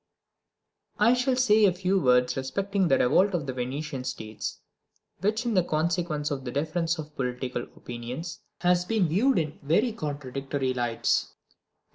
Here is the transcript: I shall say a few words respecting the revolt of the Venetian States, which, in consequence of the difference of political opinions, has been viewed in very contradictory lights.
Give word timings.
I 0.97 1.13
shall 1.13 1.35
say 1.35 1.63
a 1.65 1.71
few 1.71 1.99
words 1.99 2.35
respecting 2.35 2.87
the 2.87 2.97
revolt 2.97 3.35
of 3.35 3.45
the 3.45 3.53
Venetian 3.53 4.03
States, 4.03 4.57
which, 5.19 5.45
in 5.45 5.63
consequence 5.67 6.31
of 6.31 6.43
the 6.43 6.49
difference 6.49 6.97
of 6.97 7.15
political 7.15 7.61
opinions, 7.77 8.39
has 8.61 8.83
been 8.83 9.07
viewed 9.07 9.37
in 9.37 9.59
very 9.61 9.91
contradictory 9.91 10.73
lights. 10.73 11.35